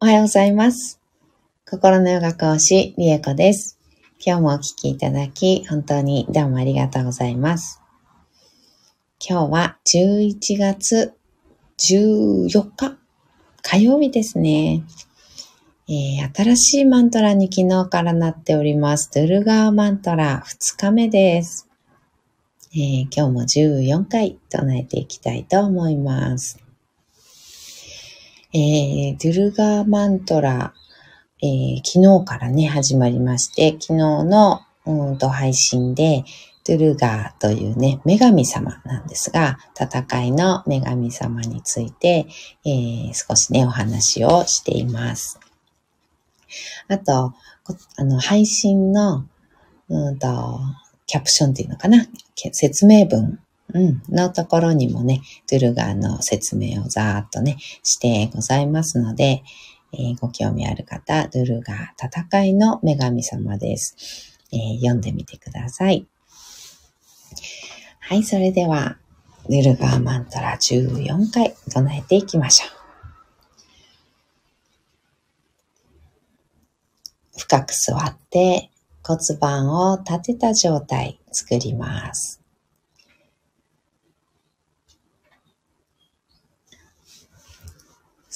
[0.00, 1.00] おはようございます。
[1.70, 3.78] 心のヨガ講師、リエコです。
[4.24, 7.80] 今日もお聞きいただき、本当にどうもありがとうございます。
[9.26, 11.14] 今日は11月
[11.78, 12.98] 14日、
[13.62, 14.82] 火曜日ですね。
[15.88, 19.10] えー新しいマントラに昨日からなっております。
[19.14, 21.68] ドゥルガーマントラ2日目です。
[22.72, 26.63] えー今日も14回唱えていきたいと思います。
[28.56, 30.74] えー、ドゥルガーマントラ、
[31.42, 36.22] えー昨日からね、始まりまして、昨日の、うんと配信で、
[36.64, 42.26] ドゥルガーというね、女神様なんですが、戦いの女神様について、
[42.64, 45.40] えー少しね、お話をしています。
[46.86, 47.34] あと、
[47.96, 49.26] あの、配信の、
[49.88, 50.60] うんと、
[51.06, 53.40] キャプションっていうのかな説明文、
[53.74, 55.20] うん、のところにもね、
[55.50, 59.42] ドゥルガーの説明をざーっとね、してございますので、
[59.92, 66.06] えーご興味ある方、ドゥルガー戦いの女神様です、えー読んでみてください。
[67.98, 68.96] はい、それでは、
[69.48, 72.70] ドゥルガーマントラ14回唱えていきましょう。
[77.40, 78.70] 深く座って
[79.02, 82.43] 骨盤を立てた状態作ります。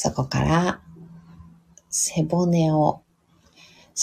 [0.00, 0.80] そこから
[1.90, 3.02] 背骨を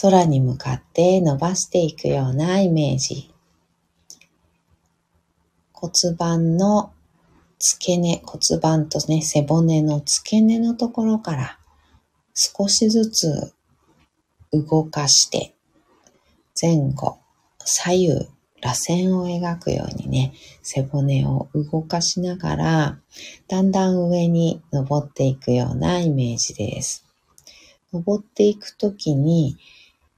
[0.01, 3.33] 空に向かって伸ばしていくようなイメージ。
[5.71, 6.91] 骨盤の
[7.59, 11.59] 付け根、骨盤とね、背骨の付け根のところから
[12.33, 13.53] 少しずつ
[14.51, 15.55] 動かして
[16.61, 17.19] 前後、
[17.63, 18.27] 左右、
[18.66, 22.99] 螺旋を描くようにね、背骨を動かしながら、
[23.47, 27.05] だんだん上に登っていくようなイメージです。
[27.94, 29.55] 登っていくときに、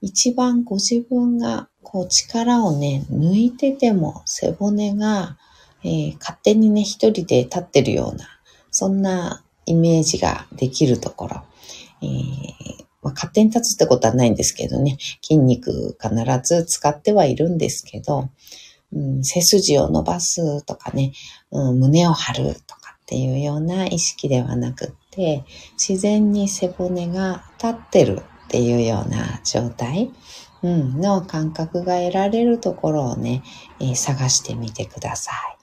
[0.00, 5.36] 一番ご自分がこう力をね、抜いてても背骨が、
[5.84, 8.26] えー勝手にね、一人で立ってるような、
[8.70, 11.42] そんなイメージができるところ。
[12.00, 18.28] えーまあ、勝手に立つってことはないんですけどね、筋肉必ず使ってはいるんですけど、
[18.92, 21.12] うん、背筋を伸ばすとかね、
[21.50, 25.44] うん、胸を張るとかっていうような意識ではなくって、
[25.78, 30.10] 自然に背骨が立ってるっていうような状態、
[30.62, 33.42] うん、の感覚が得られるところをね、
[33.80, 35.57] えー探してみてください。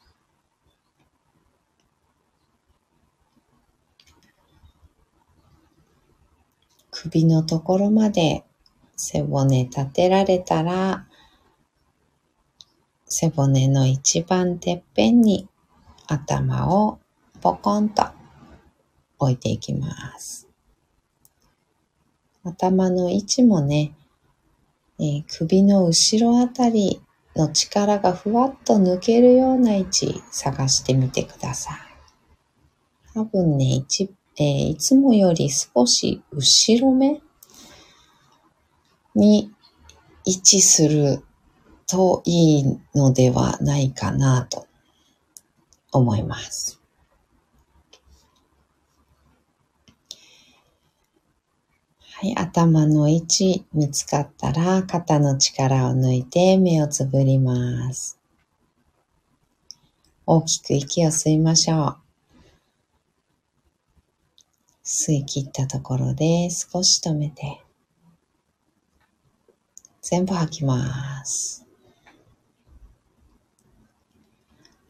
[7.05, 8.43] 首のところまで
[8.95, 11.05] 背骨立てられたら、
[13.05, 15.47] 背骨の一番てっぺんに
[16.07, 16.99] 頭を
[17.41, 18.05] ポコンと
[19.19, 20.47] 置いていきます。
[22.43, 23.93] 頭の位置もね、
[24.99, 27.01] えー首の後ろあたり
[27.35, 31.77] の力がふわっと抜けるような位置探してみてください。
[33.13, 37.22] 多分ね、一えーいつもより少し後ろ目
[39.16, 39.51] に
[40.25, 41.23] 位置する
[41.88, 44.68] といいのではないかなと
[45.91, 46.81] 思います。
[52.17, 58.17] はい、頭の位置見つかったら肩の力を抜いて目をつぶります。
[60.25, 62.04] 大きく息を吸いましょう。
[64.85, 67.63] 吸い切ったところで少し止めて、
[70.01, 71.66] 全部吐きます。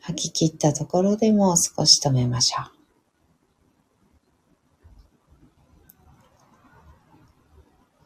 [0.02, 2.72] 吐き切ったところでも少し止めましょう。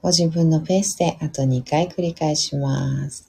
[0.04, 3.29] ご自分のペースであと2回繰り返します。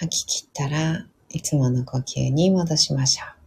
[0.00, 3.38] 吐き切ったらいつもの呼吸に戻しましょう。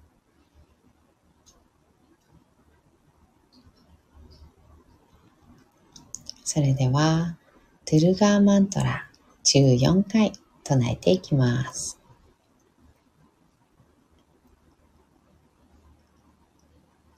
[6.44, 7.38] それでは、
[7.86, 9.10] トゥルガーマントラ
[9.46, 10.34] 14回
[10.66, 11.98] 唱えていきます。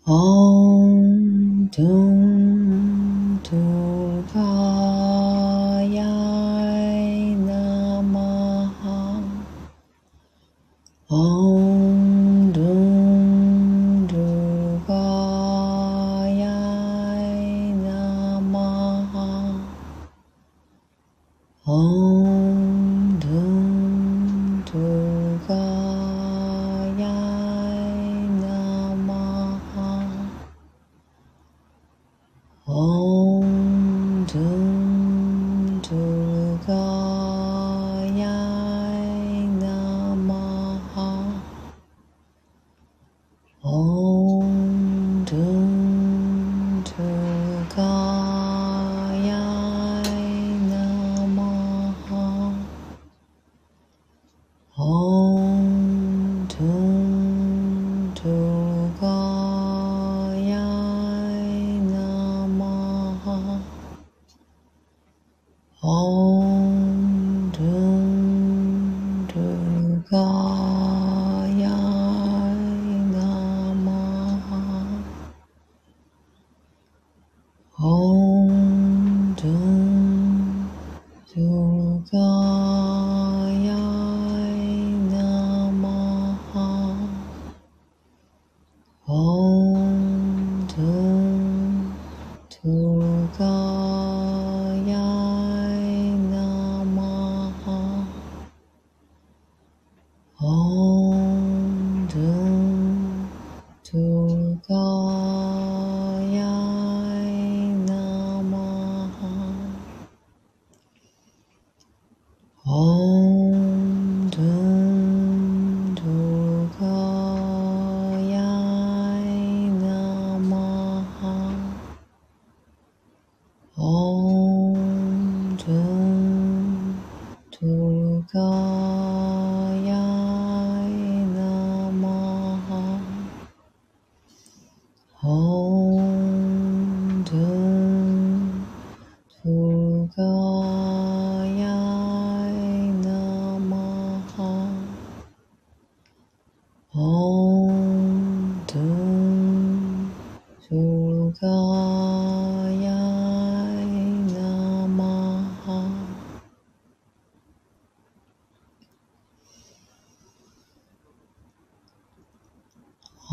[0.05, 2.32] Om Dum
[11.15, 11.52] Oh.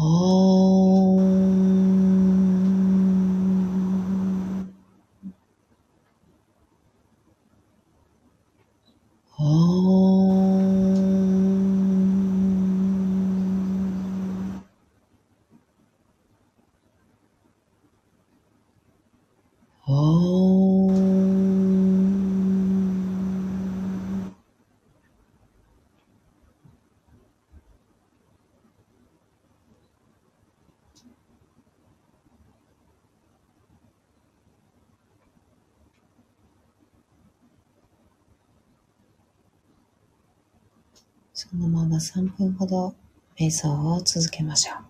[0.00, 1.18] Om.
[9.38, 10.00] Om.
[19.86, 20.49] Om
[42.00, 42.94] 3分ほど
[43.38, 44.89] 瞑想を続けましょう。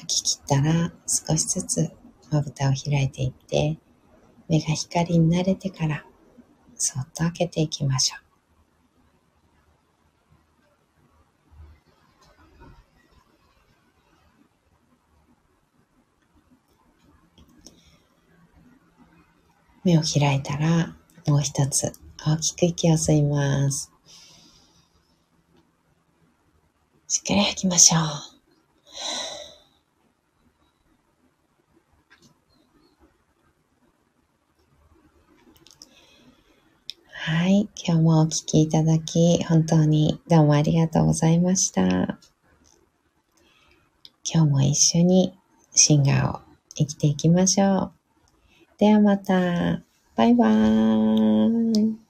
[0.00, 1.90] 吐き切ったら少しずつ
[2.30, 3.78] まぶたを開いていって
[4.48, 6.04] 目が光に慣れてから
[6.74, 8.26] そっと開けていきましょう。
[19.84, 20.96] 目を開いたら
[21.28, 23.92] もう一つ大きく息を吸います。
[27.06, 27.98] しっかり吐きましょ
[28.32, 28.35] う。
[37.28, 37.68] はい。
[37.74, 41.82] 今日もお聴きいただき、本当にどうもありがとうございました。
[44.22, 45.36] 今日も一緒に
[45.74, 46.40] シンガーを
[46.76, 47.92] 生きていきましょう。
[48.78, 49.82] ではまた。
[50.14, 52.05] バイバーイ。